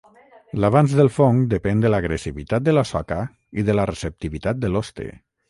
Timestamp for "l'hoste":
4.75-5.09